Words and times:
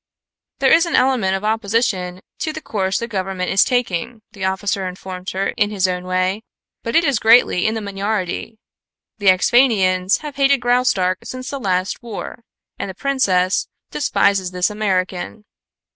"There 0.57 0.73
is 0.73 0.87
an 0.87 0.95
element 0.95 1.35
of 1.35 1.43
opposition 1.43 2.21
to 2.39 2.51
the 2.51 2.59
course 2.59 2.97
the 2.97 3.07
government 3.07 3.51
is 3.51 3.63
taking," 3.63 4.23
the 4.31 4.43
officer 4.43 4.87
informed 4.87 5.29
her 5.29 5.49
in 5.49 5.69
his 5.69 5.87
own 5.87 6.05
way, 6.05 6.41
"but 6.81 6.95
it 6.95 7.03
is 7.03 7.19
greatly 7.19 7.67
in 7.67 7.75
the 7.75 7.81
minority. 7.81 8.57
The 9.19 9.27
Axphainians 9.29 10.21
have 10.21 10.37
hated 10.37 10.59
Graustark 10.59 11.17
since 11.25 11.51
the 11.51 11.59
last 11.59 12.01
war, 12.01 12.43
and 12.79 12.89
the 12.89 12.95
princess 12.95 13.67
despises 13.91 14.49
this 14.49 14.71
American. 14.71 15.45